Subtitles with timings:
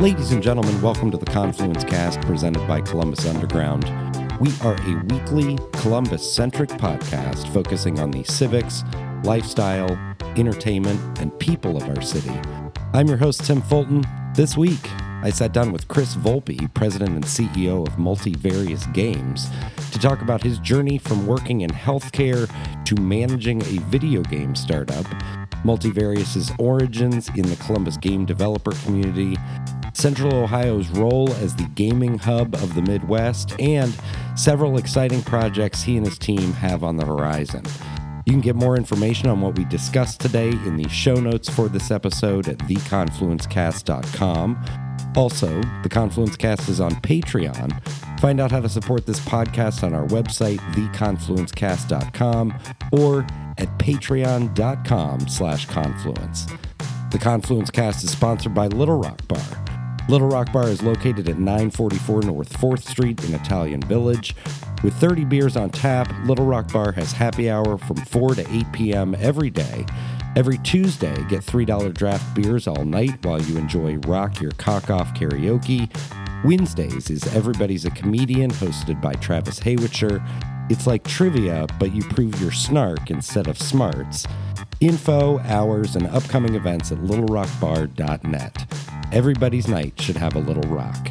[0.00, 3.84] Ladies and gentlemen, welcome to the Confluence Cast presented by Columbus Underground.
[4.40, 8.84] We are a weekly Columbus centric podcast focusing on the civics,
[9.24, 9.90] lifestyle,
[10.36, 12.32] entertainment, and people of our city.
[12.94, 14.04] I'm your host, Tim Fulton.
[14.34, 14.80] This week,
[15.20, 19.48] I sat down with Chris Volpe, president and CEO of Multivarious Games,
[19.90, 22.48] to talk about his journey from working in healthcare
[22.84, 25.04] to managing a video game startup,
[25.64, 29.36] Multivarious's origins in the Columbus game developer community,
[29.92, 33.92] Central Ohio's role as the gaming hub of the Midwest, and
[34.36, 37.64] several exciting projects he and his team have on the horizon.
[38.24, 41.68] You can get more information on what we discussed today in the show notes for
[41.68, 44.87] this episode at theconfluencecast.com.
[45.16, 48.20] Also, the Confluence Cast is on Patreon.
[48.20, 52.58] Find out how to support this podcast on our website, theconfluencecast.com,
[52.92, 53.20] or
[53.58, 56.46] at patreon.com slash confluence.
[57.10, 59.64] The Confluence Cast is sponsored by Little Rock Bar.
[60.08, 64.34] Little Rock Bar is located at 944 North 4th Street in Italian Village.
[64.82, 68.72] With 30 beers on tap, Little Rock Bar has happy hour from 4 to 8
[68.72, 69.14] p.m.
[69.18, 69.84] every day.
[70.38, 75.12] Every Tuesday, get $3 draft beers all night while you enjoy Rock Your Cock Off
[75.12, 75.90] karaoke.
[76.44, 80.24] Wednesdays is Everybody's a Comedian, hosted by Travis Hoewischer.
[80.70, 84.28] It's like trivia, but you prove your snark instead of smarts.
[84.80, 88.74] Info, hours, and upcoming events at littlerockbar.net.
[89.10, 91.08] Everybody's night should have a little rock.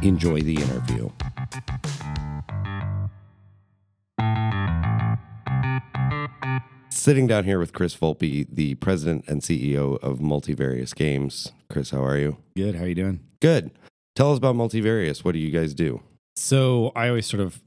[0.00, 1.10] Enjoy the interview.
[7.00, 11.50] Sitting down here with Chris Volpe, the president and CEO of Multivarious Games.
[11.70, 12.36] Chris, how are you?
[12.54, 12.74] Good.
[12.74, 13.20] How are you doing?
[13.40, 13.70] Good.
[14.14, 15.24] Tell us about Multivarious.
[15.24, 16.02] What do you guys do?
[16.36, 17.62] So I always sort of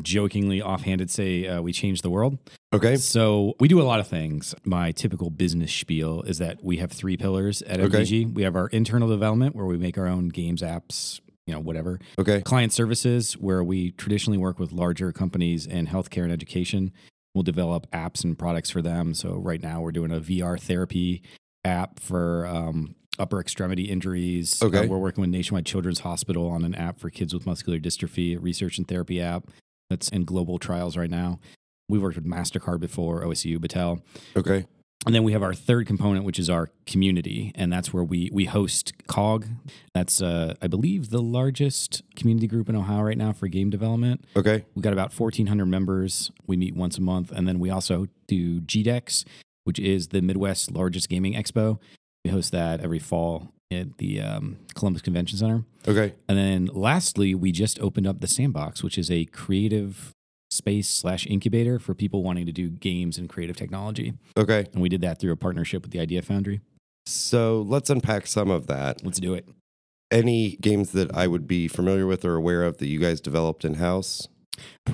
[0.00, 2.38] jokingly offhanded say uh, we change the world.
[2.72, 2.94] Okay.
[2.94, 4.54] So we do a lot of things.
[4.62, 8.24] My typical business spiel is that we have three pillars at Okay.
[8.26, 11.98] We have our internal development where we make our own games, apps, you know, whatever.
[12.20, 12.40] Okay.
[12.42, 16.92] Client services where we traditionally work with larger companies in healthcare and education.
[17.36, 19.12] We'll develop apps and products for them.
[19.12, 21.20] So right now we're doing a VR therapy
[21.66, 24.62] app for um, upper extremity injuries.
[24.62, 24.78] Okay.
[24.78, 28.38] Uh, we're working with Nationwide Children's Hospital on an app for kids with muscular dystrophy,
[28.38, 29.48] a research and therapy app
[29.90, 31.38] that's in global trials right now.
[31.90, 34.00] We've worked with MasterCard before, OSU, Battelle.
[34.34, 34.64] Okay.
[35.06, 38.28] And then we have our third component, which is our community, and that's where we
[38.32, 39.46] we host COG.
[39.94, 44.24] That's uh, I believe the largest community group in Ohio right now for game development.
[44.34, 44.64] Okay.
[44.74, 46.32] We've got about fourteen hundred members.
[46.48, 49.24] We meet once a month, and then we also do GDEX,
[49.62, 51.78] which is the Midwest largest gaming expo.
[52.24, 55.64] We host that every fall at the um, Columbus Convention Center.
[55.86, 56.14] Okay.
[56.28, 60.15] And then lastly, we just opened up the Sandbox, which is a creative
[60.66, 64.14] space slash incubator for people wanting to do games and creative technology.
[64.36, 64.66] Okay.
[64.72, 66.60] And we did that through a partnership with the Idea Foundry.
[67.06, 69.04] So let's unpack some of that.
[69.04, 69.48] Let's do it.
[70.10, 73.64] Any games that I would be familiar with or aware of that you guys developed
[73.64, 74.26] in house?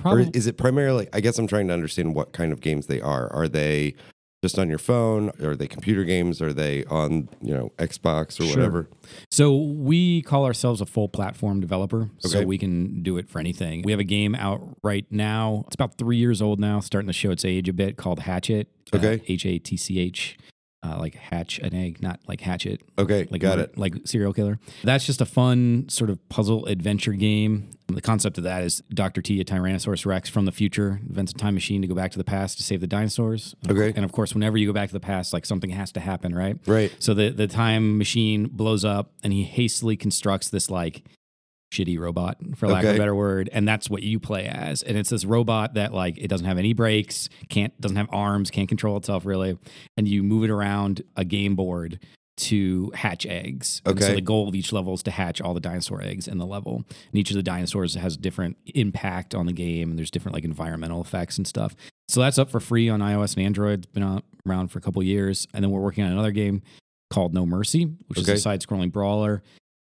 [0.05, 3.01] Or is it primarily, I guess I'm trying to understand what kind of games they
[3.01, 3.33] are.
[3.33, 3.95] Are they
[4.43, 5.31] just on your phone?
[5.43, 6.43] Are they computer games?
[6.43, 8.57] Are they on, you know, Xbox or Sure.
[8.57, 8.89] whatever?
[9.31, 12.45] so we call ourselves a full platform developer, so Okay.
[12.45, 13.83] we can do it for anything.
[13.83, 15.65] We have a game out right now.
[15.69, 18.69] It's about three years old now, starting to show its age a bit, called Hatch-It.
[18.93, 19.23] Uh, okay.
[19.29, 20.37] H A T C H,
[20.83, 22.83] uh, like hatch an egg, not like hatchet.
[22.99, 23.29] Okay.
[23.31, 23.79] like got it.
[23.79, 24.59] like serial killer.
[24.83, 27.71] That's just a fun sort of puzzle adventure game.
[27.89, 29.21] The concept of that is Dr.
[29.23, 32.19] T, a Tyrannosaurus Rex from the future, invents a time machine to go back to
[32.19, 33.55] the past to save the dinosaurs.
[33.69, 33.93] Okay.
[33.95, 36.35] And of course, whenever you go back to the past, like something has to happen,
[36.35, 36.57] right?
[36.67, 36.93] Right.
[36.99, 41.05] So the the time machine blows up, and he hastily constructs this like
[41.73, 44.83] shitty robot, for lack of a better word, and that's what you play as.
[44.83, 48.51] And it's this robot that like it doesn't have any brakes, can't doesn't have arms,
[48.51, 49.59] can't control itself really,
[49.97, 51.99] and you move it around a game board
[52.39, 53.83] to hatch eggs.
[53.85, 56.39] And so the goal of each level is to hatch all the dinosaur eggs in
[56.39, 56.77] the level.
[56.89, 60.45] And each of the dinosaurs has different impact on the game, and there's different like
[60.45, 61.75] environmental effects and stuff.
[62.09, 63.85] So that's up for free on iOS and Android.
[63.85, 65.47] It's been around for a couple years.
[65.55, 66.63] And then we're working on another game
[67.11, 68.33] called No Mercy, which Okay.
[68.33, 69.43] is a side-scrolling brawler.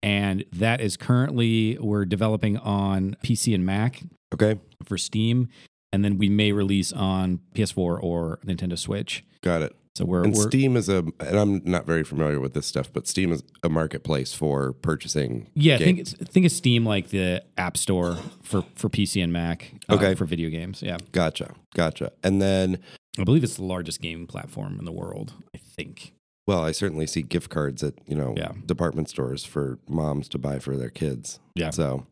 [0.02, 4.02] And that is currently we're developing on PC and Mac
[4.34, 4.58] Okay.
[4.84, 5.48] for Steam,
[5.92, 9.24] and then we may release on PS4 or Nintendo Switch.
[9.42, 9.76] Got it.
[9.94, 12.90] So we're, And we're Steam is a, and I'm not very familiar with this stuff,
[12.90, 15.50] but Steam is a marketplace for purchasing.
[15.54, 16.14] yeah, think games.
[16.18, 19.72] it's, think of Steam like the App Store for for PC and Mac.
[19.90, 20.14] uh, Okay.
[20.14, 20.80] for video games.
[20.82, 21.54] Yeah, Gotcha.
[21.74, 22.10] Gotcha.
[22.24, 22.78] And then,
[23.18, 25.34] I believe it's the largest game platform in the world.
[25.54, 26.14] I think.
[26.46, 28.52] Well, I certainly see gift cards at, you know, Yeah.
[28.66, 31.38] department stores for moms to buy for their kids.
[31.54, 31.70] Yeah.
[31.70, 32.06] So,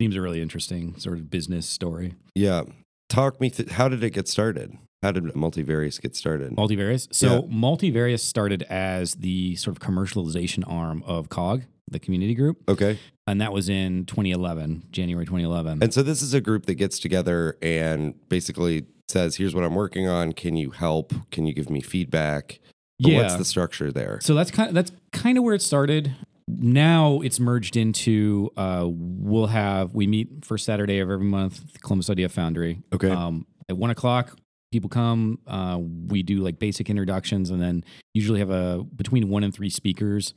[0.00, 2.14] seems a really interesting sort of business story.
[2.34, 2.62] yeah.
[3.08, 4.76] talk me through how did it get started?
[5.02, 6.52] How did Multivarious get started?
[6.54, 7.08] Multivarious.
[7.10, 12.98] So Multivarious started as the sort of commercialization arm of COG, the community group, Okay.
[13.26, 15.82] and that was in 2011, January 2011.
[15.82, 19.74] And so this is a group that gets together and basically says, here's what I'm
[19.74, 20.32] working on.
[20.34, 21.14] Can you help?
[21.30, 22.60] Can you give me feedback?
[23.00, 24.18] But What's the structure there?
[24.22, 26.14] So that's kind of that's kind of where it started.
[26.48, 31.78] Now it's merged into uh, we'll have we meet first Saturday of every month, the
[31.78, 32.82] Columbus Idea Foundry.
[32.92, 33.10] Okay.
[33.10, 34.36] Um, at one o'clock,
[34.72, 35.38] people come.
[35.46, 35.78] Uh,
[36.08, 37.84] we do like basic introductions, and then
[38.14, 40.34] usually have a between one and three speakers.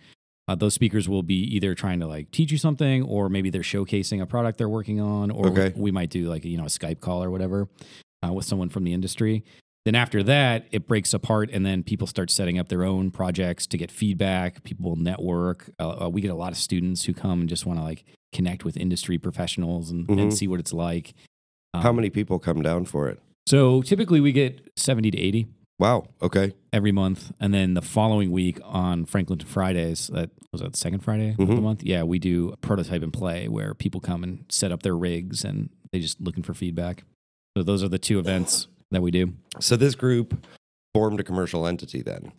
[0.47, 3.61] Uh, those speakers will be either trying to like teach you something, or maybe they're
[3.61, 5.71] showcasing a product they're working on, or Okay.
[5.75, 7.69] we might do like you know a Skype call or whatever
[8.27, 9.45] uh, with someone from the industry.
[9.83, 13.65] Then after that, it breaks apart, and then people start setting up their own projects
[13.67, 14.63] to get feedback.
[14.63, 15.71] People will network.
[15.79, 18.03] Uh, uh, we get a lot of students who come and just want to like
[18.31, 20.33] connect with industry professionals and, and Mhm.
[20.33, 21.13] see what it's like.
[21.73, 23.19] Um, How many people come down for it?
[23.47, 25.47] So typically we get seventy to eighty
[25.79, 26.05] Wow.
[26.21, 26.53] Okay.
[26.71, 30.99] every month, and then the following week on Franklinton Fridays, that was that the second
[30.99, 31.61] Friday of the Mhm.
[31.63, 31.83] month.
[31.83, 35.43] Yeah, we do a prototype and play where people come and set up their rigs
[35.43, 37.03] and they just looking for feedback.
[37.57, 39.33] So those are the two events that we do.
[39.59, 40.45] So this group
[40.93, 42.31] formed a commercial entity then.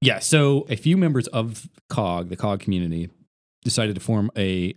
[0.00, 0.18] Yeah.
[0.18, 3.10] So a few members of COG, the COG community,
[3.64, 4.74] decided to form a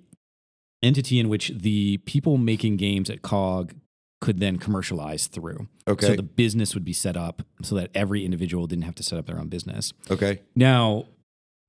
[0.81, 3.74] entity in which the people making games at COG
[4.19, 5.68] could then commercialize through.
[5.88, 6.07] Okay.
[6.07, 9.18] So the business would be set up so that every individual didn't have to set
[9.19, 9.94] up their own business.
[10.12, 10.41] okay.
[10.56, 11.06] Now,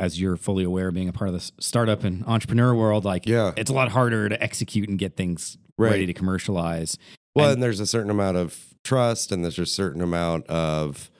[0.00, 3.52] as you're fully aware, being a part of this startup and entrepreneur world, like Yeah.
[3.56, 5.90] it's a lot harder to execute and get things Right.
[5.92, 6.98] ready to commercialize.
[7.34, 11.10] Well, And- and there's a certain amount of trust and there's a certain amount of,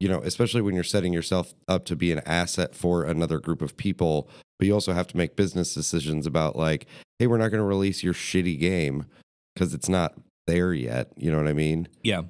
[0.00, 3.62] you know, especially when you're setting yourself up to be an asset for another group
[3.62, 4.28] of people,
[4.58, 6.86] but you also have to make business decisions about like,
[7.18, 9.04] hey, we're not going to release your shitty game
[9.54, 10.14] because it's not
[10.46, 11.12] there yet.
[11.16, 11.88] You know what I mean?
[12.02, 12.22] Yeah.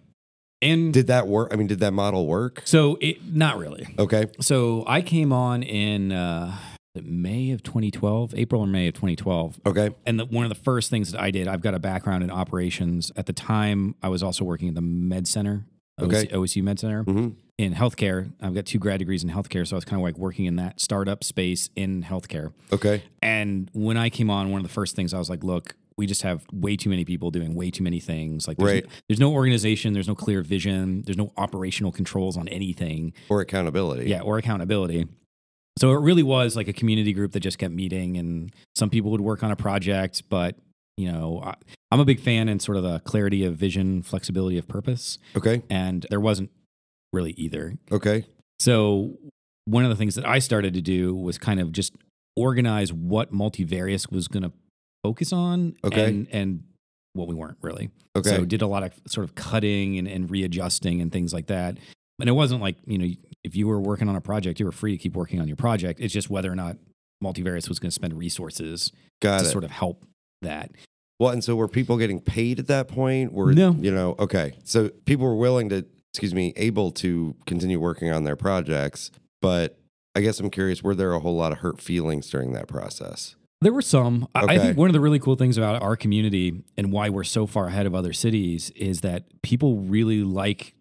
[0.61, 1.51] And Did that work?
[1.53, 2.63] I mean, did that model work?
[2.65, 3.87] so it not really.
[3.99, 4.27] Okay.
[4.41, 6.57] So I came on in uh,
[7.03, 9.61] May of 2012, April or May of 2012.
[9.67, 9.91] Okay.
[10.07, 12.31] And the, one of the first things that I did, I've got a background in
[12.31, 13.11] operations.
[13.17, 15.67] At the time, I was also working at the Med Center,
[16.01, 16.27] Okay.
[16.27, 18.33] OSU, OSU Med Center hmm in healthcare.
[18.41, 20.57] I've got two grad degrees in healthcare, so I was kind of like working in
[20.57, 22.53] that startup space in healthcare.
[22.73, 23.05] Okay.
[23.23, 26.09] And when I came on, one of the first things I was like, look, we
[26.09, 28.49] just have way too many people doing way too many things.
[28.49, 28.87] Like, there's, Right.
[29.09, 33.13] there's no organization, there's no clear vision, there's no operational controls on anything.
[33.29, 34.11] Or accountability.
[34.11, 35.07] Yeah, or accountability.
[35.79, 39.11] So it really was like a community group that just kept meeting, and some people
[39.11, 40.57] would work on a project, but
[40.97, 41.55] you know, I,
[41.91, 45.63] I'm a big fan in sort of the clarity of vision, flexibility of purpose, Okay.
[45.69, 46.51] and there wasn't
[47.13, 47.75] really either.
[47.91, 48.25] Okay.
[48.61, 49.19] So
[49.65, 51.93] one of the things that I started to do was kind of just
[52.37, 54.53] organize what multivarious was going to
[55.03, 56.05] focus on, Okay.
[56.07, 56.63] and and
[57.15, 57.91] what we weren't really.
[58.17, 58.31] Okay.
[58.31, 61.79] So did a lot of sort of cutting and, and readjusting and things like that.
[62.21, 63.09] And it wasn't like, you know,
[63.43, 65.57] if you were working on a project, you were free to keep working on your
[65.57, 66.01] project.
[66.01, 66.77] It's just whether or not
[67.23, 69.51] multivarious was going to spend resources Got to it.
[69.51, 70.05] sort of help
[70.43, 70.71] that.
[71.19, 73.33] Well, and so were people getting paid at that point?
[73.33, 73.73] Were No.
[73.73, 74.55] you know, okay.
[74.65, 79.11] So people were willing to, excuse me, able to continue working on their projects,
[79.41, 79.79] but
[80.15, 83.35] I guess I'm curious, were there a whole lot of hurt feelings during that process?
[83.61, 84.29] There were some.
[84.35, 87.25] I- I think one of the really cool things about our community and why we're
[87.25, 90.75] so far ahead of other cities is that people really like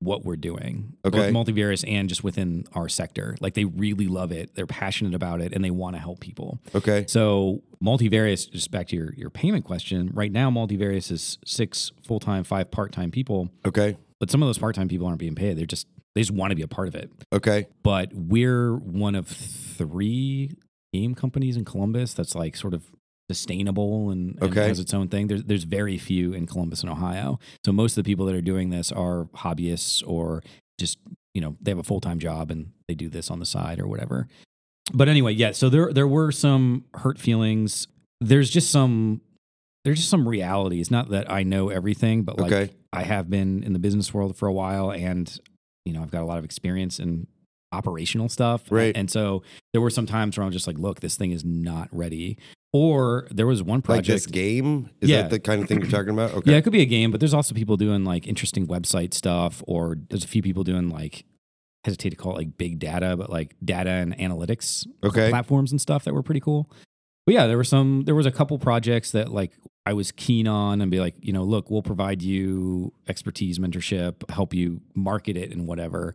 [0.00, 1.30] what we're doing, Okay.
[1.32, 3.34] both multivarious and just within our sector.
[3.40, 4.54] Like they really love it.
[4.54, 6.60] They're passionate about it and they want to help people.
[6.74, 7.06] Okay.
[7.08, 12.20] So multivarious, just back to your, your payment question, right now multivarious is six full
[12.20, 13.96] time, five part time people, Okay.
[14.20, 15.56] but some of those part time people aren't being paid.
[15.56, 17.10] They're just they just want to be a part of it.
[17.32, 17.66] Okay.
[17.82, 20.56] But we're one of three
[20.92, 22.84] game companies in Columbus that's like sort of
[23.30, 24.68] sustainable and, and Okay.
[24.68, 25.26] has its own thing.
[25.26, 27.38] There's there's very few in Columbus and Ohio.
[27.64, 30.42] So most of the people that are doing this are hobbyists or
[30.78, 30.98] just
[31.34, 33.80] you know they have a full time job and they do this on the side
[33.80, 34.28] or whatever.
[34.92, 35.52] But anyway, yeah.
[35.52, 37.88] So there there were some hurt feelings.
[38.20, 39.20] There's just some
[39.84, 40.90] there's just some realities.
[40.90, 42.72] Not that I know everything, but like Okay.
[42.92, 45.38] I have been in the business world for a while and
[45.84, 47.26] you know, I've got a lot of experience in
[47.76, 48.62] operational stuff.
[48.70, 48.96] Right.
[48.96, 49.42] And so
[49.72, 52.38] there were some times where I'm just like, look, this thing is not ready.
[52.72, 54.08] Or there was one project.
[54.08, 54.34] Like this project.
[54.34, 54.90] game?
[55.00, 55.22] Is Yeah.
[55.22, 56.30] that the kind of thing you're talking about?
[56.36, 56.50] Okay.
[56.50, 59.62] Yeah, it could be a game, but there's also people doing like interesting website stuff,
[59.66, 61.24] or there's a few people doing like
[61.84, 65.30] hesitate to call it like big data, but like data and analytics Okay.
[65.30, 66.68] platforms and stuff that were pretty cool.
[67.24, 69.52] But yeah, there were some there was a couple projects that like
[69.86, 74.28] I was keen on and be like, you know, look, we'll provide you expertise, mentorship,
[74.30, 76.14] help you market it and whatever.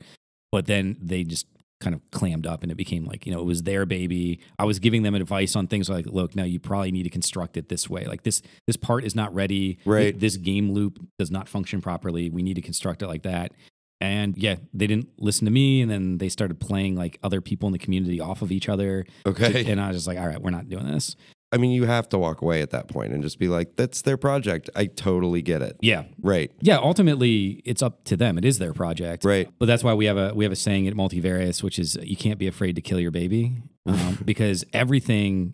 [0.51, 1.45] But then they just
[1.81, 4.39] kind of clammed up and it became like you know it was their baby.
[4.59, 7.57] I was giving them advice on things like look now you probably need to construct
[7.57, 8.05] it this way.
[8.05, 9.79] Like this this part is not ready.
[9.85, 10.17] Right.
[10.17, 12.29] this game loop does not function properly.
[12.29, 13.51] We need to construct it like that.
[13.99, 17.67] And yeah they didn't listen to me and then they started playing like other people
[17.67, 19.05] in the community off of each other.
[19.25, 19.65] Okay.
[19.71, 21.15] and i was just like all right we're not doing this
[21.53, 24.03] I mean, you have to walk away at that point and just be like, that's
[24.03, 24.69] their project.
[24.75, 25.75] I totally get it.
[25.81, 26.51] yeah Right.
[26.61, 29.49] yeah ultimately it's up to them it is their project Right.
[29.59, 32.15] But that's why we have a we have a saying at Multivarious, which is you
[32.15, 35.53] can't be afraid to kill your baby, um, because everything.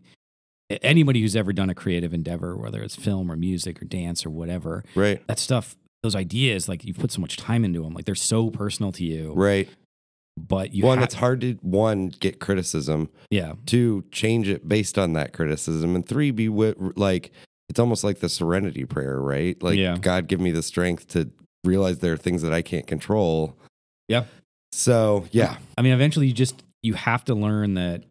[0.81, 4.29] Anybody who's ever done a creative endeavor, whether it's film or music or dance or
[4.29, 5.25] whatever, Right.
[5.27, 8.49] that stuff, those ideas, like you've put so much time into them, like they're so
[8.49, 9.31] personal to you.
[9.33, 9.69] Right.
[10.37, 13.09] But you, one, ha- it's hard to one get criticism.
[13.31, 17.31] yeah, Two, change it based on that criticism, and three, be wi- like
[17.69, 19.61] it's almost like the Serenity Prayer, right?
[19.61, 19.97] Like Yeah.
[19.99, 21.29] God, give me the strength to
[21.63, 23.57] realize there are things that I can't control.
[24.07, 24.25] Yeah.
[24.71, 25.57] So yeah.
[25.77, 28.03] I mean, eventually you just you have to learn that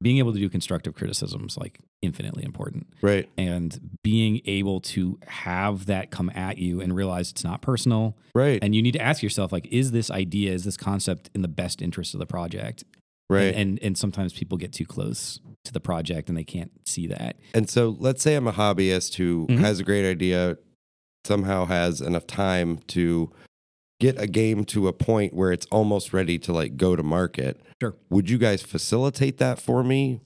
[0.00, 2.86] being able to do constructive criticism is like infinitely important.
[3.02, 3.28] Right.
[3.36, 8.58] and being able to have that come at you and realize it's not personal Right.
[8.62, 11.48] and you need to ask yourself like is this idea is this concept in the
[11.48, 12.84] best interest of the project
[13.28, 13.54] right.
[13.54, 17.06] and and, and sometimes people get too close to the project and they can't see
[17.08, 19.58] that And so let's say I'm a hobbyist who Mhm.
[19.58, 20.56] has a great idea,
[21.26, 23.30] somehow has enough time to
[24.00, 27.60] get a game to a point where it's almost ready to like go to market.
[27.82, 27.96] Sure.
[28.10, 30.20] Would you guys facilitate that for me?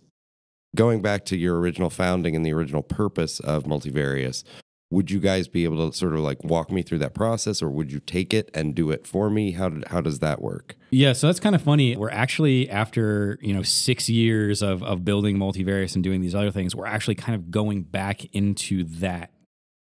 [0.75, 4.43] Going back to your original founding and the original purpose of Multivarious,
[4.91, 7.69] would you guys be able to sort of like walk me through that process or
[7.69, 9.53] would you take it and do it for me?
[9.53, 10.77] How did, how does that work?
[10.95, 15.07] yeah so that's kind of funny we're actually after you know six years of of
[15.07, 19.31] building multivarious and doing these other things we're actually kind of going back into that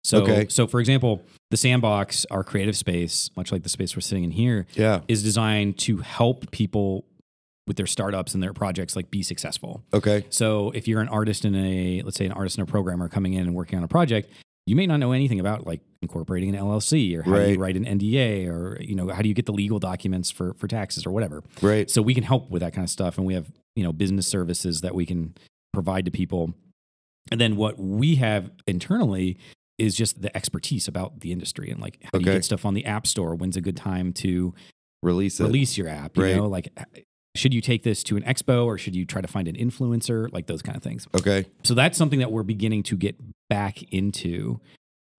[0.06, 0.46] so Okay.
[0.48, 4.32] so for example the sandbox our creative space much like the space we're sitting in
[4.32, 5.02] here Yeah.
[5.10, 7.04] is designed to help people
[7.68, 9.84] with their startups and their projects like be successful.
[9.94, 10.26] Okay.
[10.30, 13.34] So if you're an artist in a let's say an artist and a programmer coming
[13.34, 14.32] in and working on a project,
[14.66, 17.50] you may not know anything about like incorporating an LLC or how do Right.
[17.54, 20.54] you write an NDA or you know how do you get the legal documents for
[20.56, 21.44] for taxes or whatever.
[21.62, 21.90] Right.
[21.90, 24.28] So we can help with that kind of stuff and we have, you know, business
[24.28, 25.36] services that we can
[25.74, 26.54] provide to people.
[27.32, 29.38] And then what we have internally
[29.78, 32.38] is just the expertise about the industry and like how do you Okay.
[32.38, 33.36] get stuff on the app store?
[33.36, 34.54] When's a good time to
[35.04, 35.44] Release it.
[35.44, 36.18] release your app.
[36.18, 36.36] You Right.
[36.36, 36.70] know, like
[37.36, 40.32] should you take this to an expo or should you try to find an influencer?
[40.32, 41.08] Like those kind of things.
[41.16, 41.46] Okay.
[41.64, 43.16] So that's something that we're beginning to get
[43.50, 44.60] back into.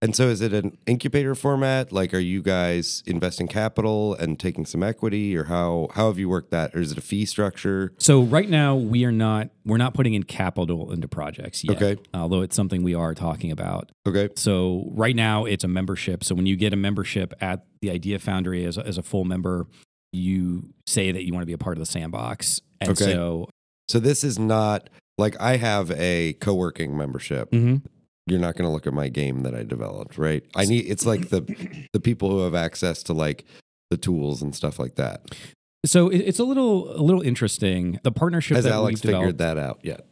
[0.01, 1.93] And so is it an incubator format?
[1.93, 6.27] Like are you guys investing capital and taking some equity or how how have you
[6.27, 6.75] worked that?
[6.75, 7.93] Or is it a fee structure?
[7.99, 11.81] So right now we are not we're not putting in capital into projects yet.
[11.81, 12.01] Okay.
[12.13, 13.93] Although it's something we are talking about.
[14.05, 14.27] Okay.
[14.35, 16.25] So right now it's a membership.
[16.25, 19.23] So when you get a membership at the Idea Foundry as a, as a full
[19.23, 19.67] member,
[20.13, 22.61] you say that you want to be a part of the sandbox.
[22.79, 23.05] And Okay.
[23.11, 23.49] so
[23.89, 27.51] So this is not like I have a co-working membership.
[27.51, 27.81] Mhm.
[28.27, 30.43] You're not going to look at my game that I developed, right?
[30.55, 31.41] I need it's like the
[31.93, 33.43] the people who have access to like
[33.89, 35.25] the tools and stuff like that.
[35.85, 37.99] so it's a little a little interesting.
[38.03, 40.05] The partnership Has that Alex we've figured that out yet?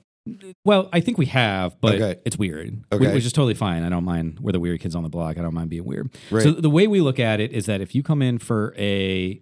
[0.65, 2.19] Well, I think we have, but Okay.
[2.25, 3.11] it's weird, Okay.
[3.13, 3.81] which is totally fine.
[3.83, 4.39] I don't mind.
[4.39, 5.37] We're the weird kids on the block.
[5.39, 6.09] I don't mind being weird.
[6.29, 6.43] Right.
[6.43, 9.41] So the way we look at it is that if you come in for a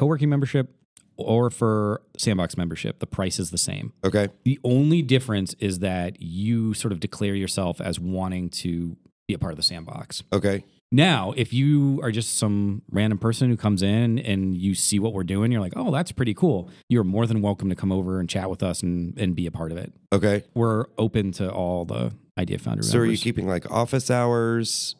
[0.00, 0.74] co-working membership
[1.16, 3.92] or for sandbox membership, the price is the same.
[4.02, 4.28] okay.
[4.44, 8.96] The only difference is that you sort of declare yourself as wanting to
[9.28, 10.22] be a part of the sandbox.
[10.32, 10.64] Okay.
[10.90, 15.12] Now, if you are just some random person who comes in and you see what
[15.12, 16.70] we're doing, you're like, oh, that's pretty cool.
[16.88, 19.50] You're more than welcome to come over and chat with us and, and be a
[19.50, 19.92] part of it.
[20.14, 20.44] Okay.
[20.54, 24.96] We're open to all the Idea Foundry So are you keeping like office hours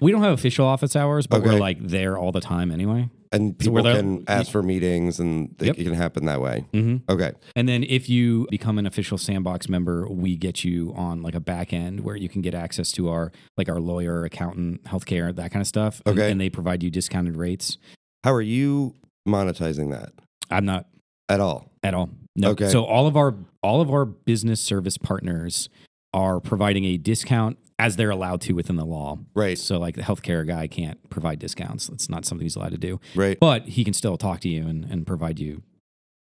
[0.00, 1.50] we don't have official office hours, but Okay.
[1.50, 3.08] we're like there all the time anyway.
[3.32, 5.76] And people there- can ask for meetings and it Yep.
[5.76, 6.66] can happen that way?
[6.72, 7.10] Mm-hmm.
[7.10, 7.32] Okay.
[7.54, 11.40] And then if you become an official sandbox member, we get you on like a
[11.40, 15.50] back end where you can get access to our like our lawyer, accountant, healthcare, that
[15.52, 16.02] kind of stuff.
[16.06, 16.30] And- Okay.
[16.30, 17.76] And, they provide you discounted rates.
[18.24, 18.94] How are you
[19.28, 20.12] monetizing that
[20.50, 20.86] I'm not
[21.28, 21.70] at all?
[21.82, 22.10] at all.
[22.36, 22.50] No.
[22.50, 22.68] Okay.
[22.68, 25.68] So all of our all of our business service partners
[26.12, 29.18] are providing a discount as they're allowed to within the law.
[29.34, 29.58] Right.
[29.58, 31.86] So like the healthcare guy can't provide discounts.
[31.88, 33.00] That's not something he's allowed to do.
[33.14, 33.38] Right.
[33.40, 35.62] But he can still talk to you and, and provide you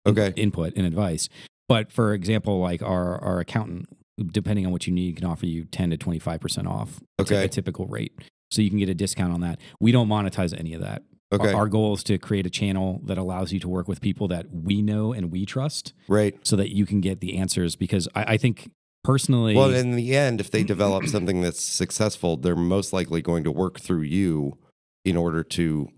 [0.07, 0.33] Okay.
[0.37, 1.29] input and advice.
[1.69, 3.89] But for example, like our our accountant,
[4.33, 7.01] depending on what you need, can offer you ten to twenty five percent off.
[7.21, 7.45] Okay.
[7.45, 8.13] a typical rate,
[8.51, 9.59] so you can get a discount on that.
[9.81, 11.03] We don't monetize any of that.
[11.33, 11.53] Our- Okay.
[11.53, 14.47] Our, goal is to create a channel that allows you to work with people that
[14.51, 16.35] we know and we trust, Right.
[16.43, 17.77] so that you can get the answers.
[17.77, 18.71] Because I, I think
[19.09, 23.43] personally, Well, in the end, if they develop something that's successful, they're most likely going
[23.45, 24.59] to work through you
[25.05, 25.89] in order to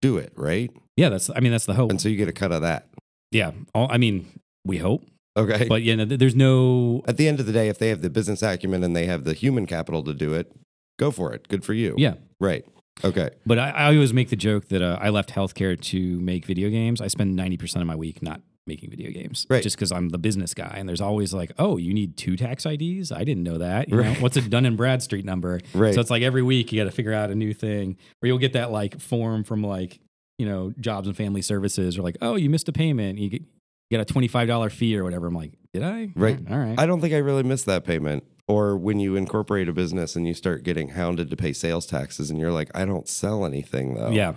[0.00, 0.70] do it, right?
[0.96, 1.90] yeah, that's I mean that's the hope.
[1.90, 2.86] And so you get a cut of that.
[3.32, 3.50] Yeah.
[3.74, 4.28] All, I mean,
[4.64, 5.02] we hope,
[5.36, 5.66] Okay.
[5.68, 7.02] but yeah, no, there's no.
[7.08, 9.24] At the end of the day, if they have the business acumen and they have
[9.24, 10.52] the human capital to do it,
[11.00, 11.48] go for it.
[11.48, 11.94] Good for you.
[11.98, 12.14] Yeah.
[12.40, 12.64] Right.
[13.02, 13.30] Okay.
[13.46, 16.68] But I, I always make the joke that uh, I left healthcare to make video
[16.70, 17.00] games.
[17.00, 19.46] I spend 90% of my week not making video games.
[19.50, 19.62] Right.
[19.62, 20.74] Just because I'm the business guy.
[20.76, 23.10] And there's always like, oh, you need two tax IDs?
[23.12, 23.88] I didn't know that.
[23.88, 24.14] You Right.
[24.14, 25.60] know, what's a Dun and Bradstreet number?
[25.74, 25.94] Right.
[25.94, 27.96] So it's like every week you got to figure out a new thing.
[28.22, 29.98] Or you'll get that like form from like,
[30.38, 33.18] you know, jobs and family services or like, oh, you missed a payment.
[33.18, 33.42] You get,
[33.90, 35.26] you get a $25 fee or whatever.
[35.26, 36.10] I'm like, did I?
[36.14, 36.38] Right.
[36.50, 36.78] All right.
[36.78, 38.24] I don't think I really missed that payment.
[38.48, 42.28] Or when you incorporate a business and you start getting hounded to pay sales taxes
[42.30, 44.10] and you're like, I don't sell anything though.
[44.10, 44.34] Yeah.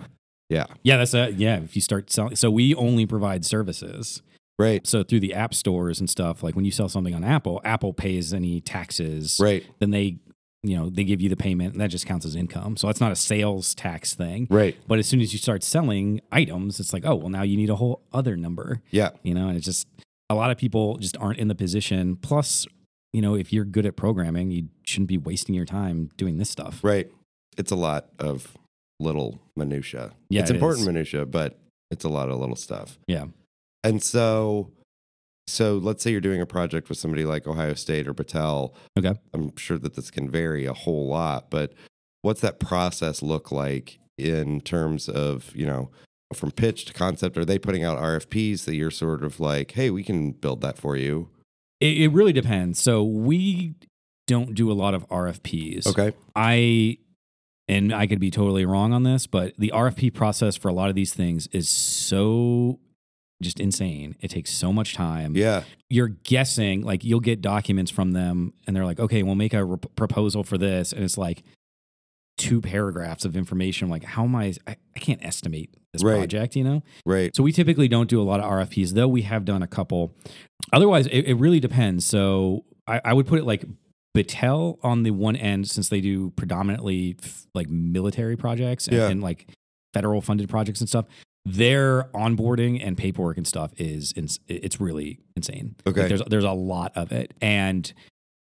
[0.48, 0.66] Yeah.
[0.82, 0.96] Yeah.
[0.98, 1.56] That's a, yeah.
[1.58, 4.22] If you start selling, so we only provide services.
[4.58, 4.86] Right.
[4.86, 7.92] So through the app stores and stuff, like when you sell something on Apple, Apple
[7.92, 9.38] pays any taxes.
[9.40, 9.66] Right.
[9.80, 10.16] Then they,
[10.62, 12.76] you know, they give you the payment and that just counts as income.
[12.78, 14.46] So that's not a sales tax thing.
[14.48, 14.74] Right.
[14.88, 17.68] But as soon as you start selling items, it's like, oh, well, now you need
[17.68, 19.10] a whole other number, Yeah.
[19.22, 19.86] you know, and it's just
[20.30, 22.16] a lot of people just aren't in the position.
[22.16, 22.66] Plus,
[23.12, 26.48] you know, if you're good at programming, you shouldn't be wasting your time doing this
[26.48, 26.80] stuff.
[26.82, 27.10] Right.
[27.58, 28.56] It's a lot of
[29.00, 30.12] little minutia.
[30.30, 30.86] Yeah, It's it important is.
[30.86, 31.58] minutia, but
[31.90, 32.98] it's a lot of little stuff.
[33.06, 33.26] Yeah.
[33.84, 34.70] And so
[35.48, 38.74] so let's say you're doing a project with somebody like Ohio State or Battelle.
[38.98, 39.14] Okay.
[39.32, 41.72] I'm sure that this can vary a whole lot, but
[42.22, 45.90] what's that process look like in terms of, you know,
[46.34, 47.38] from pitch to concept?
[47.38, 50.78] Are they putting out RFPs that you're sort of like, hey, we can build that
[50.78, 51.28] for you?
[51.78, 52.80] It, it really depends.
[52.80, 53.74] So we
[54.26, 55.86] don't do a lot of RFPs.
[55.86, 56.12] Okay.
[56.34, 56.98] I
[57.68, 60.88] and I could be totally wrong on this, but the RFP process for a lot
[60.88, 62.78] of these things is so
[63.42, 64.16] just insane.
[64.20, 65.36] It takes so much time.
[65.36, 65.64] Yeah.
[65.90, 69.64] You're guessing, like you'll get documents from them, and they're like, "Okay, we'll make a
[69.64, 71.42] re- proposal for this," and it's like
[72.38, 73.88] two paragraphs of information.
[73.88, 74.54] Like, how am I?
[74.66, 76.18] I, I can't estimate this Right.
[76.18, 76.82] project, you know.
[77.04, 77.34] Right.
[77.34, 80.14] So we typically don't do a lot of RFPs, though we have done a couple.
[80.72, 82.04] Otherwise, it, it really depends.
[82.06, 83.64] So I, I would put it like
[84.16, 89.08] Battelle on the one end, since they do predominantly f- like military projects and, Yeah.
[89.08, 89.46] and like
[89.94, 91.06] federal funded projects and stuff.
[91.44, 95.76] Their onboarding and paperwork and stuff is ins- it's really insane.
[95.86, 96.08] Like, Okay.
[96.08, 97.92] there's there's a lot of it, and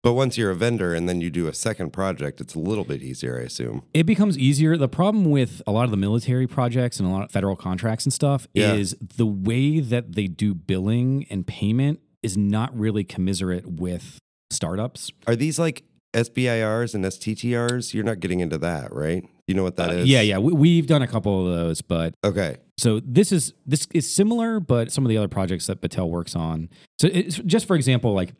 [0.03, 2.85] But once you're a vendor and then you do a second project, it's a little
[2.85, 3.83] bit easier, I assume.
[3.95, 4.77] it becomes easier.
[4.77, 8.05] The problem with a lot of the military projects and a lot of federal contracts
[8.05, 8.75] and stuff Yeah.
[8.75, 14.19] is the way that they do billing and payment is not really commiserate with
[14.55, 15.11] startups.
[15.27, 15.83] Are these like
[16.15, 17.93] SBIRs and STTRs?
[17.93, 19.25] You're not getting into that, right?
[19.47, 20.09] You know what that Uh, is?
[20.09, 22.57] yeah, yeah, we, we've done a couple of those, but Okay.
[22.79, 26.35] so this is this is similar, but some of the other projects that Battelle works
[26.35, 26.69] on.
[26.99, 28.33] So it's just for example, like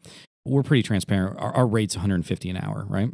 [0.47, 1.39] we're pretty transparent.
[1.39, 3.11] Our, our rate's 150 an hour, right?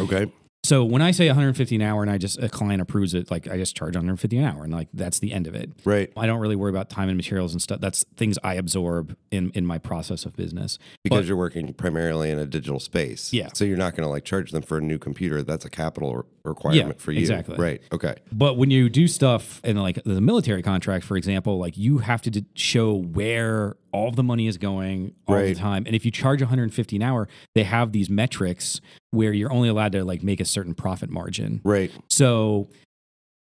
[0.00, 0.32] Okay.
[0.64, 3.48] So when I say 150 an hour and I just a client approves it, like
[3.48, 5.70] I just charge 150 an hour, and like that's the end of it.
[5.84, 6.12] Right.
[6.16, 7.80] I don't really worry about time and materials and stuff.
[7.80, 10.78] That's things I absorb in in my process of business.
[11.04, 13.32] Because But- you're working primarily in a digital space.
[13.32, 13.48] Yeah.
[13.54, 15.42] So you're not going to like charge them for a new computer.
[15.42, 17.20] That's a capital re- requirement for you.
[17.20, 17.56] exactly.
[17.56, 17.80] Right.
[17.92, 18.16] Okay.
[18.32, 22.20] But when you do stuff in like the military contract, for example, like you have
[22.22, 25.54] to d- show where all the money is going all Right.
[25.54, 25.84] the time.
[25.86, 29.92] And if you charge 150 an hour, they have these metrics where you're only allowed
[29.92, 31.60] to like make a certain profit margin.
[31.64, 31.90] Right.
[32.08, 32.68] So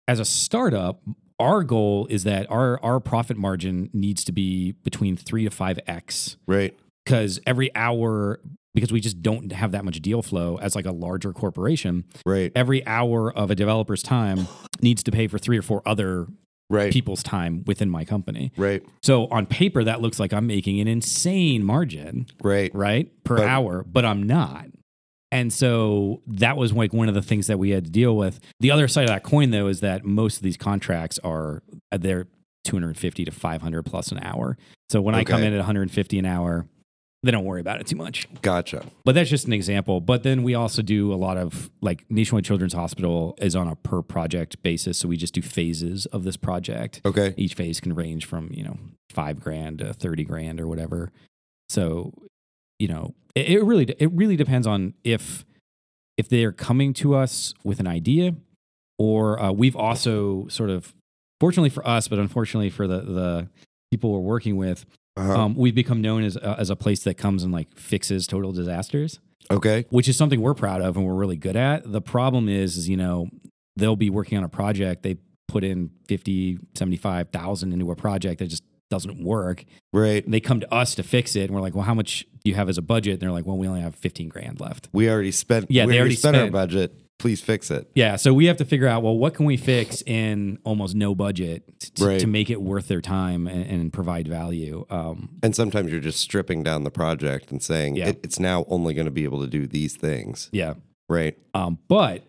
[0.06, 1.02] as a startup,
[1.38, 6.36] our goal is that our our profit margin needs to be between 3 to 5x
[6.46, 6.76] Right.
[7.04, 8.40] because every hour
[8.74, 12.52] because we just don't have that much deal flow as like a larger corporation Right.
[12.54, 14.46] every hour of a developer's time
[14.82, 16.26] needs to pay for three or four other
[16.70, 16.92] Right.
[16.92, 18.52] people's time within my company.
[18.56, 18.82] Right.
[19.02, 22.26] so on paper that looks like i'm making an insane margin.
[22.42, 22.70] Right.
[22.74, 23.10] right?
[23.24, 24.66] Per But- hour but i'm not.
[25.30, 28.40] And so that was like one of the things that we had to deal with.
[28.60, 31.98] The other side of that coin though is that most of these contracts are uh,
[31.98, 32.26] they're
[32.64, 34.56] 250 to 500 plus an hour.
[34.90, 36.66] So when i come in at 150 an hour
[37.22, 38.84] they don't worry about it too much Gotcha.
[39.04, 40.00] but that's just an example.
[40.00, 43.74] But then we also do a lot of like Nationwide Children's Hospital is on a
[43.76, 44.98] per project basis.
[44.98, 47.00] So we just do phases of this project.
[47.04, 47.34] Okay.
[47.36, 48.76] Each phase can range from, you know,
[49.10, 51.10] five grand to 30 grand or whatever.
[51.68, 52.12] So,
[52.78, 55.44] you know, it, it really, it really depends on if,
[56.16, 58.34] if they're coming to us with an idea
[58.96, 60.94] or uh, we've also sort of,
[61.40, 63.48] fortunately for us, but unfortunately for the, the
[63.90, 64.86] people we're working with,
[65.18, 65.40] Uh-huh.
[65.40, 68.52] um, we've become known as, uh, as a place that comes and like fixes total
[68.52, 69.86] disasters okay.
[69.90, 71.90] which is something we're proud of and we're really good at.
[71.90, 73.28] The problem is, is you know,
[73.76, 78.46] they'll be working on a project, they put in 50, 75,000 into a project that
[78.46, 79.64] just doesn't work.
[79.92, 80.28] Right.
[80.28, 82.54] They come to us to fix it and we're like, "Well, how much do you
[82.54, 85.10] have as a budget?" And they're like, "Well, we only have 15 grand left." We
[85.10, 85.66] already spent.
[85.70, 86.94] Yeah, we they already spent, our budget.
[87.18, 87.90] Please fix it.
[87.96, 91.14] Yeah, so we have to figure out well, what can we fix in almost no
[91.16, 91.64] budget
[91.96, 92.20] to, Right.
[92.20, 94.86] to make it worth their time and, and provide value.
[94.88, 98.08] Um, And sometimes you're just stripping down the project and saying Yeah.
[98.10, 100.48] it, it's now only going to be able to do these things.
[100.52, 100.74] yeah,
[101.08, 101.36] Right.
[101.54, 102.24] um, but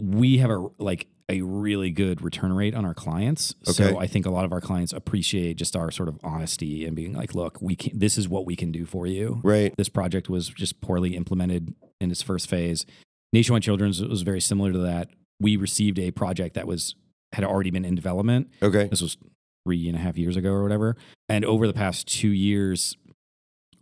[0.00, 3.54] we have a like a really good return rate on our clients.
[3.66, 3.72] Okay.
[3.92, 6.94] So I think a lot of our clients appreciate just our sort of honesty and
[6.94, 7.98] being like, look, we can.
[7.98, 9.40] This is what we can do for you.
[9.42, 9.74] Right.
[9.76, 12.84] This project was just poorly implemented in its first phase.
[13.32, 15.08] Nationwide Children's was very similar to that.
[15.40, 16.94] We received a project that was
[17.32, 18.48] had already been in development.
[18.62, 18.88] Okay.
[18.88, 19.16] This was
[19.64, 20.96] three and a half years ago or whatever.
[21.28, 22.96] And over the past two years,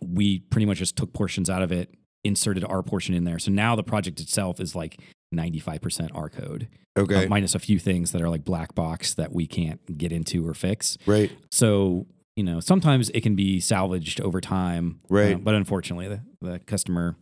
[0.00, 3.38] we pretty much just took portions out of it, inserted our portion in there.
[3.40, 5.00] So now the project itself is like
[5.34, 7.24] 95% our code, Okay.
[7.24, 10.46] uh, minus a few things that are like black box that we can't get into
[10.46, 10.96] or fix.
[11.06, 11.30] right.
[11.50, 15.00] So, you know, sometimes it can be salvaged over time.
[15.08, 15.34] Right.
[15.34, 17.16] uh, but unfortunately, the, the customer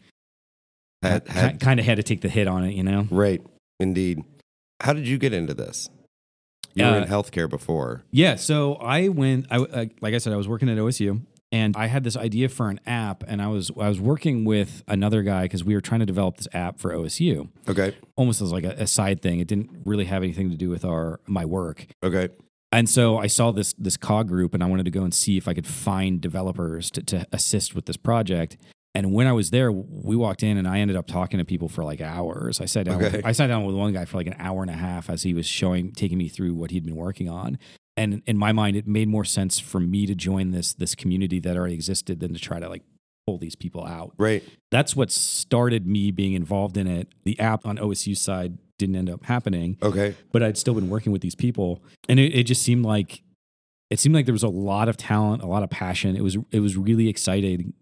[1.02, 3.06] Had, had, kind of had to take the hit on it, you know?
[3.11, 3.40] right.
[3.80, 4.24] Indeed.
[4.80, 5.88] How did you get into this?
[6.74, 8.02] You were Uh, in healthcare before.
[8.11, 8.34] Yeah.
[8.37, 9.46] So I went.
[9.50, 12.48] I uh, like I said, I was working at OSU, and I had this idea
[12.48, 15.80] for an app, and I was I was working with another guy because we were
[15.80, 17.96] trying to develop this app for OSU, Okay.
[18.16, 19.40] almost as like a, a side thing.
[19.40, 21.87] It didn't really have anything to do with our my work.
[22.02, 22.28] Okay.
[22.70, 25.37] And so I saw this this cog group, and I wanted to go and see
[25.37, 28.56] if I could find developers to, to assist with this project.
[28.94, 31.68] And when I was there, we walked in, and I ended up talking to people
[31.68, 32.61] for like hours.
[32.61, 33.03] I sat down.
[33.03, 33.18] Okay.
[33.18, 35.22] With, I sat down with one guy for like an hour and a half as
[35.22, 37.59] he was showing, taking me through what he'd been working on.
[37.96, 41.38] And in my mind, it made more sense for me to join this this community
[41.40, 42.83] that already existed than to try to like
[43.27, 44.14] pull these people out.
[44.16, 44.42] Right.
[44.70, 47.09] That's what started me being involved in it.
[47.24, 50.14] The app on OSU side didn't end up happening Okay.
[50.33, 53.22] but I'd still been working with these people, and it, it just seemed like
[53.90, 56.16] it seemed like there was a lot of talent, a lot of passion.
[56.16, 57.74] It was it was really exciting.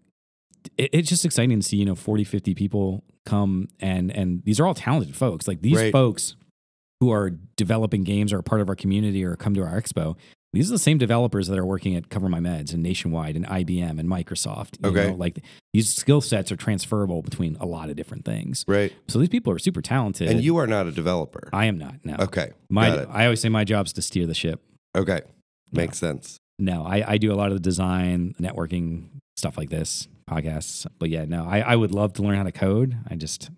[0.77, 4.59] It, it's just exciting to see you know 40, 50 people come and and these
[4.59, 5.47] are all talented folks.
[5.47, 5.91] Like these Right.
[5.91, 6.35] folks
[6.99, 10.15] who are developing games or are part of our community or come to our expo.
[10.53, 13.45] These are the same developers that are working at Cover My Meds and Nationwide and
[13.45, 14.77] IBM and Microsoft.
[14.81, 15.09] you Okay.
[15.11, 15.15] know?
[15.15, 18.63] like these skill sets are transferable between a lot of different things.
[18.67, 18.91] Right.
[19.09, 20.29] So these people are super talented.
[20.29, 21.49] And you are not a developer.
[21.53, 21.95] I am not.
[22.03, 22.15] No.
[22.19, 22.51] Okay.
[22.69, 24.61] My, I always say my job is to steer the ship.
[24.95, 25.21] Okay.
[25.71, 26.37] Makes sense.
[26.57, 30.85] No, I, I do a lot of the design, networking stuff like this, podcasts.
[30.99, 32.97] But yeah, no, I, I would love to learn how to code.
[33.09, 33.49] I just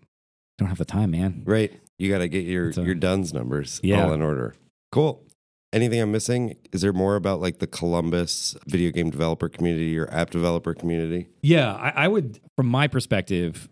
[0.58, 1.44] don't have the time, man.
[1.46, 1.72] Right.
[1.98, 4.04] You got to get your a- uh, your duns numbers Yeah.
[4.06, 4.56] all in order.
[4.92, 5.24] Cool.
[5.72, 6.56] Anything I'm missing?
[6.72, 11.28] Is there more about like the Columbus video game developer community or app developer community?
[11.44, 13.70] Yeah, I, I would, from my perspective,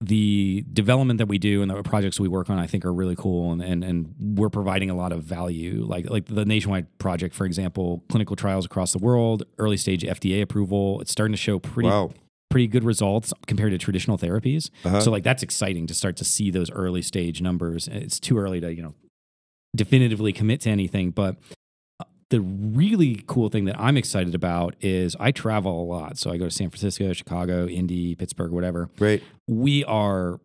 [0.00, 3.16] the development that we do and the projects we work on, I think are really
[3.16, 5.84] cool, and, and and we're providing a lot of value.
[5.86, 10.42] Like like the nationwide project, for example, clinical trials across the world, early stage FDA
[10.42, 11.00] approval.
[11.00, 12.12] It's starting to show pretty Wow.
[12.48, 14.70] Pretty good results compared to traditional therapies.
[14.84, 15.00] Uh-huh.
[15.00, 17.88] So like that's exciting to start to see those early stage numbers.
[17.88, 18.94] It's too early to, you know,
[19.74, 21.36] definitively commit to anything, but
[22.00, 26.18] uh, the really cool thing that I'm excited about is I travel a lot.
[26.18, 28.88] So I go to San Francisco, Chicago, Indy, Pittsburgh, whatever.
[28.98, 29.22] Right.
[29.48, 30.40] We are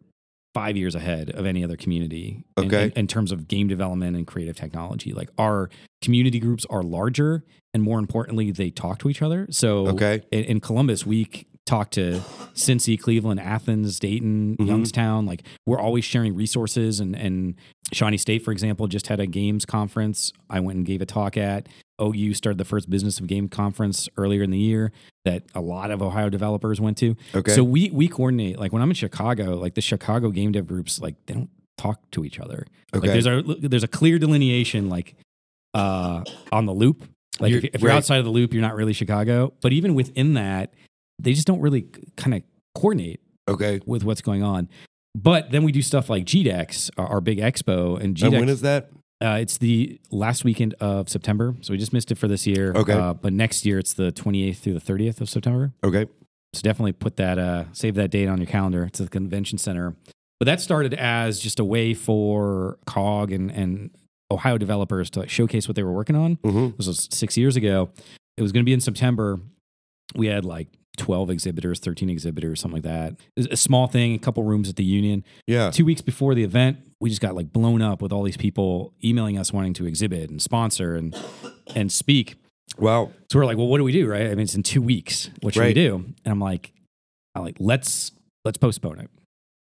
[0.54, 2.86] 5 years ahead of any other community in- Okay.
[2.86, 5.14] in, in terms of game development and creative technology.
[5.14, 5.70] Like our
[6.02, 9.48] community groups are larger and more importantly they talk to each other.
[9.50, 10.24] So Okay.
[10.32, 12.22] in, in Columbus, we talk to
[12.54, 14.68] Cincy, Cleveland, Athens, Dayton, Mhm.
[14.68, 15.26] Youngstown.
[15.26, 17.00] Like we're always sharing resources.
[17.00, 17.56] And, and
[17.94, 20.34] Shawnee State, for example, just had a games conference.
[20.50, 21.68] I went and gave a talk at.
[22.02, 24.92] OU started the first Business of Game conference earlier in the year
[25.24, 27.16] that a lot of Ohio developers went to.
[27.36, 27.54] Okay.
[27.54, 28.58] So we we coordinate.
[28.60, 32.00] Like when I'm in Chicago, like the Chicago game dev groups, like they don't talk
[32.12, 32.66] to each other.
[32.92, 33.20] Like Okay.
[33.20, 35.16] there's a there's a clear delineation like
[35.76, 37.04] uh on the loop.
[37.40, 37.98] Like You're- if, if you're right.
[37.98, 39.54] outside of the loop, you're not really Chicago.
[39.62, 40.74] But even within that,
[41.22, 41.86] they just don't really
[42.18, 42.44] kind of
[42.76, 43.80] coordinate okay.
[43.86, 44.70] with what's going on.
[45.16, 48.62] But then we do stuff like GDEX, our, our big expo, and And when is
[48.62, 48.92] that?
[49.22, 52.74] uh, it's the last weekend of September, so we just missed it for this year.
[52.74, 52.94] Okay.
[52.94, 55.74] uh, but next year it's the 28th through the 30th of September.
[55.84, 56.08] Okay.
[56.54, 58.84] So definitely put that, uh, save that date on your calendar.
[58.84, 59.96] It's at the convention center.
[60.40, 63.92] But that started as just a way for COG and, and
[64.32, 66.38] Ohio developers to like showcase what they were working on.
[66.38, 66.78] Mm-hmm.
[66.78, 67.92] This was six years ago.
[68.38, 69.40] It was going to be in September.
[70.16, 73.50] We had like 12 exhibitors, 13 exhibitors, something like that.
[73.52, 75.24] A small thing, a couple rooms at the Union.
[75.48, 75.72] Yeah.
[75.72, 78.94] Two weeks before the event, we just got like blown up with all these people
[79.04, 81.16] emailing us wanting to exhibit and sponsor and
[81.76, 82.36] and speak.
[82.78, 83.12] Wow.
[83.32, 84.28] So we're like, well, what do we do, right?
[84.28, 85.30] I mean, it's in two weeks.
[85.42, 85.96] What should we do?
[86.26, 86.74] And I'm like,
[87.36, 88.12] I'm like, let's
[88.46, 89.10] let's postpone it.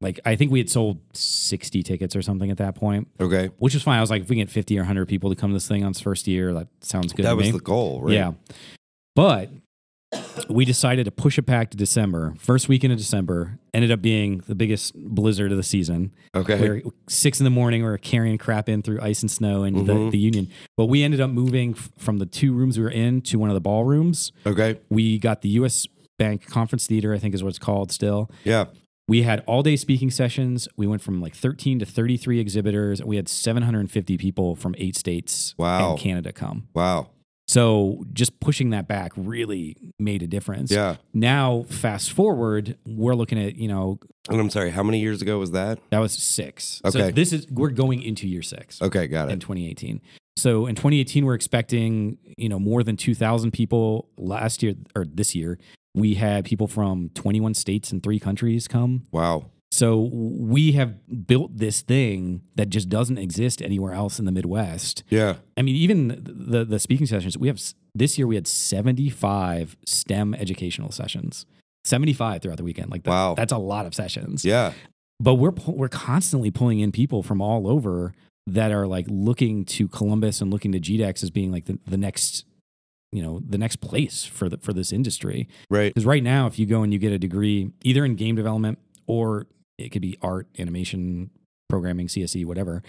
[0.02, 3.50] Like, I think we had sold 60 tickets or something at that point, Okay.
[3.58, 3.98] which was fine.
[3.98, 5.84] I was like, if we get 50 or 100 people to come to this thing
[5.84, 7.52] on its first year, that sounds good that was me.
[7.52, 8.14] the goal, right?
[8.14, 8.32] Yeah.
[9.14, 9.50] But
[10.48, 12.34] we decided to push it back to December.
[12.38, 16.12] First weekend of December ended up being the biggest blizzard of the season.
[16.34, 16.60] Okay.
[16.60, 17.82] We were six in the morning.
[17.82, 20.10] We were carrying crap in through ice and snow into the, Mhm.
[20.10, 20.48] the Union.
[20.76, 23.54] But we ended up moving from the two rooms we were in to one of
[23.54, 24.32] the ballrooms.
[24.46, 24.78] Okay.
[24.88, 25.86] We got the U.S.
[26.18, 28.30] Bank Conference Theater, I think is what it's called still.
[28.44, 28.66] Yeah.
[29.08, 30.68] We had all day speaking sessions.
[30.76, 33.00] We went from like 13 to 33 exhibitors.
[33.00, 35.90] and We had 750 people from eight states Wow.
[35.92, 36.68] and Canada come.
[36.74, 37.08] Wow.
[37.50, 40.70] So just pushing that back really made a difference.
[40.70, 40.96] Yeah.
[41.12, 45.40] Now, fast forward, we're looking at, you know, And I'm sorry, how many years ago
[45.40, 45.80] was that?
[45.90, 46.80] that was six.
[46.86, 47.10] So Okay.
[47.10, 49.32] this is, we're going into year six Okay, got it.
[49.32, 50.00] in 2018.
[50.36, 54.08] So in 2018, we're expecting, you know, more than 2,000 people.
[54.16, 55.58] Last year or this year,
[55.92, 59.06] we had people from 21 states and three countries come.
[59.10, 59.46] Wow.
[59.72, 65.04] So we have built this thing that just doesn't exist anywhere else in the Midwest.
[65.10, 65.36] Yeah.
[65.56, 67.60] I mean, even the the speaking sessions we have
[67.94, 71.46] this year we had 75 STEM educational sessions.
[71.84, 72.90] 75 throughout the weekend.
[72.90, 73.34] Like that, Wow.
[73.34, 74.44] that's a lot of sessions.
[74.44, 74.72] Yeah.
[75.20, 78.12] But we're we're constantly pulling in people from all over
[78.46, 81.96] that are like looking to Columbus and looking to GDEX as being like the, the
[81.96, 82.44] next
[83.12, 85.48] you know, the next place for the for this industry.
[85.70, 85.92] Right.
[85.94, 88.78] Because right now, if you go and you get a degree either in game development
[89.06, 89.46] or
[89.84, 91.30] it could be art, animation,
[91.68, 92.82] programming, CSE, whatever,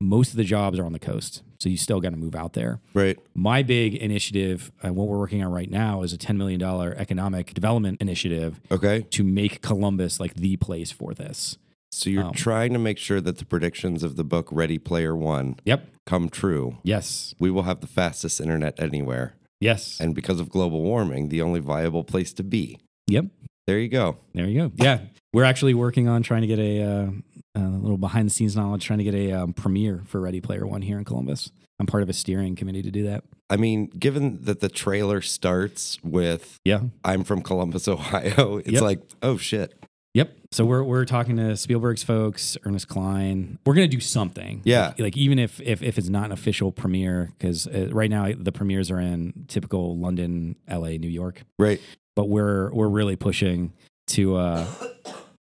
[0.00, 1.42] most of the jobs are on the coast.
[1.60, 2.80] So you still got to move out there.
[2.92, 3.16] Right.
[3.34, 7.54] My big initiative, and what we're working on right now, is a $10 million economic
[7.54, 9.02] development initiative Okay.
[9.10, 11.56] to make Columbus like the place for this.
[11.92, 15.14] So you're Um, trying to make sure that the predictions of the book Ready Player
[15.14, 15.86] One Yep.
[16.06, 16.78] come true.
[16.82, 17.34] Yes.
[17.38, 19.34] We will have the fastest internet anywhere.
[19.60, 20.00] Yes.
[20.00, 22.78] And because of global warming, the only viable place to be.
[23.06, 23.26] yep.
[23.68, 24.16] There you go.
[24.34, 24.72] There you go.
[24.74, 24.98] Yeah.
[25.32, 27.10] We're actually working on trying to get a, uh,
[27.54, 30.66] a little behind the scenes knowledge, trying to get a um, premiere for Ready Player
[30.66, 31.50] One here in Columbus.
[31.80, 33.24] I'm part of a steering committee to do that.
[33.48, 36.80] I mean, given that the trailer starts with Yeah.
[37.04, 38.82] I'm from Columbus, Ohio, it's Yep.
[38.82, 39.74] like, oh shit.
[40.14, 40.36] Yep.
[40.52, 43.58] So we're we're talking to Spielberg's folks, Ernest Cline.
[43.64, 44.60] We're gonna do something.
[44.64, 44.88] Yeah.
[44.88, 48.30] Like, like even if if if it's not an official premiere, because uh, right now
[48.38, 51.40] the premieres are in typical London, L.A., New York.
[51.58, 51.80] Right.
[52.14, 53.72] But we're we're really pushing
[54.08, 54.66] to uh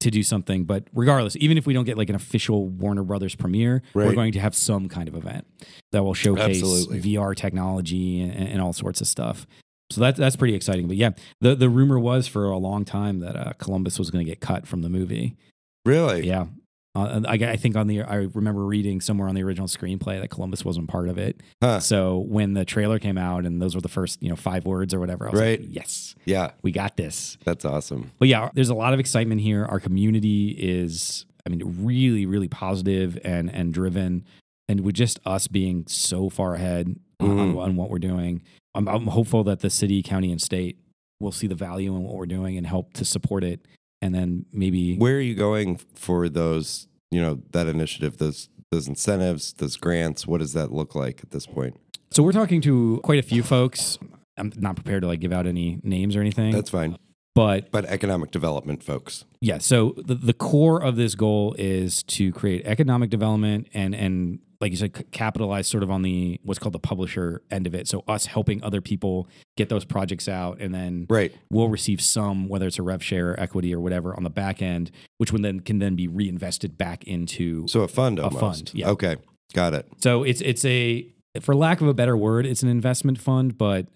[0.01, 0.65] to do something.
[0.65, 4.33] But regardless, even if we don't get like an official Warner Brothers premiere, we're going
[4.33, 5.47] to have some kind of event
[5.93, 7.01] that will showcase Absolutely.
[7.01, 9.47] VR technology and, and all sorts of stuff.
[9.91, 10.87] So that's that's pretty exciting.
[10.87, 14.25] But yeah, the the rumor was for a long time that uh, Columbus was going
[14.25, 15.37] to get cut from the movie.
[15.85, 16.27] Really?
[16.27, 16.47] Yeah.
[16.95, 20.29] Uh, I, I think on the I remember reading somewhere on the original screenplay that
[20.29, 21.41] Columbus wasn't part of it.
[21.63, 21.81] Huh.
[21.81, 24.93] So when the trailer came out and those were the first you know five words
[24.95, 25.61] or whatever, I was Right.
[25.61, 26.53] like, yes, Yeah.
[26.63, 27.37] we got this.
[27.45, 28.11] That's awesome.
[28.19, 29.65] But yeah, there's a lot of excitement here.
[29.65, 34.25] Our community is, I mean, really, really positive and and driven,
[34.69, 37.59] and with just us being so far ahead on, on, Mhm.
[37.61, 38.43] on what we're doing,
[38.75, 40.79] I'm, I'm hopeful that the city, county, and state
[41.21, 43.61] will see the value in what we're doing and help to support it,
[44.03, 48.87] and then maybe Where are you going for those, you know, that initiative, those those
[48.89, 50.27] incentives, those grants?
[50.27, 51.81] What does that look like at this point?
[52.11, 53.99] So we're talking to quite a few folks.
[54.37, 56.97] I'm not prepared to like give out any names or anything, That's fine.
[57.35, 59.25] but But economic development folks.
[59.41, 59.59] yeah.
[59.59, 64.71] So the, the core of this goal is to create economic development and and like
[64.73, 67.87] you said, c- capitalize sort of on the what's called the publisher end of it.
[67.87, 71.33] So us helping other people get those projects out, and then Right.
[71.51, 74.61] we'll receive some, whether it's a rev share, or equity, or whatever, on the back
[74.61, 78.41] end, which would then can then be reinvested back into So a fund A almost.
[78.41, 78.89] fund, yeah.
[78.91, 79.17] Okay.
[79.55, 79.87] Got it.
[79.99, 81.07] So it's it's a
[81.41, 83.87] for lack of a better word, it's an investment fund, but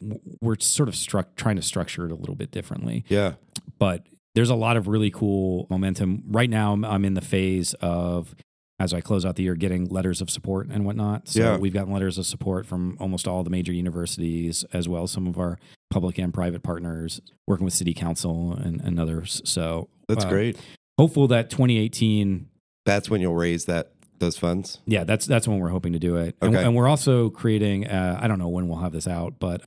[0.41, 3.05] we're sort of struck trying to structure it a little bit differently.
[3.09, 3.33] Yeah.
[3.79, 6.73] But there's a lot of really cool momentum right now.
[6.73, 8.35] I'm, I'm in the phase of
[8.81, 11.29] as I close out the year, getting letters of support and whatnot.
[11.29, 11.57] So Yeah.
[11.57, 15.27] we've gotten letters of support from almost all the major universities, as well as some
[15.27, 15.59] of our
[15.91, 19.41] public and private partners, working with city council and, and others.
[19.45, 20.57] So That's uh, great.
[20.99, 22.49] Hopeful that 2018
[22.85, 24.81] That's when you'll raise that those funds.
[24.87, 26.37] Yeah, that's that's when we're hoping to do it.
[26.41, 26.65] And, Okay.
[26.65, 27.87] and we're also creating.
[27.89, 29.63] Uh, I don't know when we'll have this out, but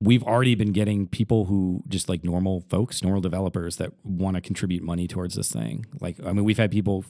[0.00, 4.40] we've already been getting people who just like normal folks, normal developers that want to
[4.40, 5.86] contribute money towards this thing.
[6.00, 7.04] Like, I mean, we've had people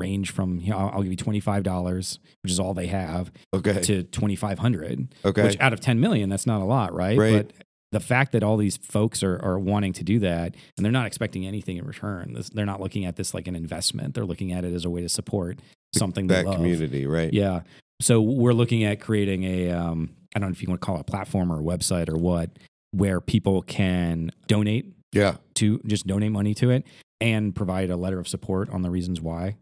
[0.00, 2.88] range from you know, I'll, I'll give you twenty five dollars, which is all they
[2.88, 3.80] have, Okay.
[3.82, 5.14] to twenty five hundred.
[5.24, 5.42] okay.
[5.44, 7.16] Which out of ten million, that's not a lot, right?
[7.18, 7.46] Right.
[7.46, 7.52] But
[7.92, 11.06] the fact that all these folks are, are wanting to do that and they're not
[11.06, 14.14] expecting anything in return, this, they're not looking at this like an investment.
[14.14, 15.60] They're looking at it as a way to support
[15.94, 17.32] something that community, right?
[17.32, 17.60] Yeah.
[18.02, 20.96] So we're looking at creating a, um, I don't know if you want to call
[20.96, 22.50] it a platform or a website or what,
[22.90, 25.36] where people can donate Yeah.
[25.54, 26.84] to just donate money to it
[27.20, 29.54] and provide a letter of support on the reasons why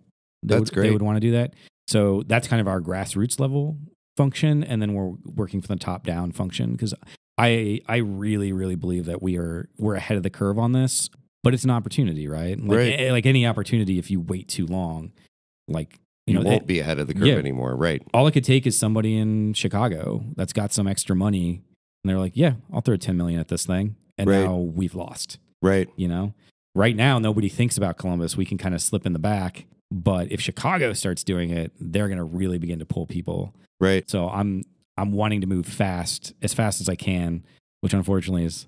[0.43, 1.55] they, That's would, they would want to do that.
[1.89, 3.79] So that's kind of our grassroots level
[4.17, 4.63] function.
[4.65, 6.95] And then we're working for the top down function because
[7.39, 11.09] I I really really believe that we are we're ahead of the curve on this,
[11.43, 12.59] but it's an opportunity, right?
[12.61, 13.01] Like, Right.
[13.01, 15.13] eh, like any opportunity, if you wait too long,
[15.69, 17.35] like You, you know, won't it- be ahead of the curve yeah.
[17.37, 18.03] anymore, right?
[18.13, 21.63] all it could take is somebody in Chicago that's got some extra money,
[22.05, 24.45] and they're like, "Yeah, I'll throw ten million at this thing," and Right.
[24.45, 25.39] now we've lost.
[25.63, 25.89] Right.
[25.97, 26.35] You know,
[26.75, 28.37] right now nobody thinks about Columbus.
[28.37, 32.09] We can kind of slip in the back, but if Chicago starts doing it, they're
[32.09, 33.55] going to really begin to pull people.
[33.81, 34.09] Right.
[34.11, 34.63] So I'm
[34.97, 37.45] I'm wanting to move fast, as fast as I can,
[37.81, 38.67] which unfortunately is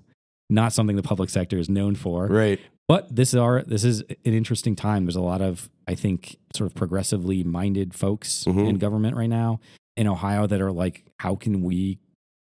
[0.49, 2.27] not something the public sector is known for.
[2.27, 2.59] Right.
[2.87, 5.05] But this is our this is an interesting time.
[5.05, 8.69] There's a lot of I think sort of progressively minded folks Mhm.
[8.69, 9.59] in government right now
[9.97, 11.99] in Ohio that are like, how can we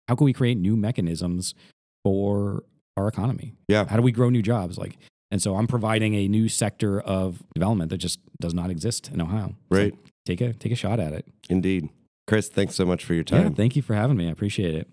[0.09, 1.55] how can we create new mechanisms
[2.03, 2.65] for
[2.97, 3.55] our economy?
[3.69, 3.87] Yeah.
[3.89, 4.77] How do we grow new jobs?
[4.79, 4.99] Like
[5.35, 9.21] and so I'm providing a new sector of development that just does not exist in
[9.21, 9.57] Ohio.
[9.73, 9.95] So Right.
[10.25, 11.27] take a take a shot at it.
[11.51, 11.89] Indeed.
[12.29, 13.39] Chris, thanks so much for your time.
[13.39, 13.55] Yeah, time.
[13.57, 14.29] thank you for having me.
[14.29, 14.89] I appreciate it.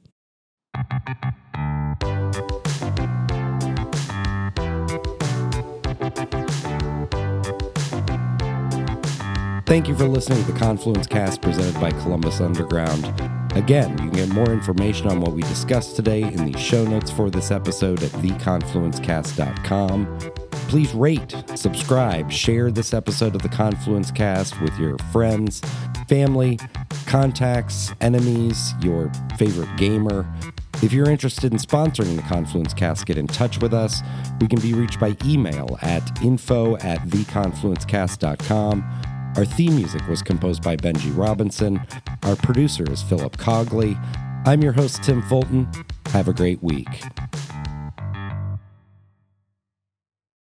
[9.67, 13.05] Thank you for listening to the Confluence Cast presented by Columbus Underground.
[13.55, 17.11] Again, you can get more information on what we discussed today in the show notes
[17.11, 20.19] for this episode at theconfluencecast.com.
[20.69, 25.59] Please rate, subscribe, share this episode of the Confluence Cast with your friends,
[26.07, 26.57] family,
[27.07, 30.25] contacts, enemies, your favorite gamer.
[30.81, 34.01] If you're interested in sponsoring the Confluence Cast, get in touch with us.
[34.39, 39.10] We can be reached by email at info at theconfluencecast.com.
[39.37, 41.81] Our theme music was composed by Benji Robinson.
[42.23, 43.97] Our producer is Philip Cogley.
[44.45, 45.69] I'm your host, Tim Fulton.
[46.07, 46.87] Have a great week.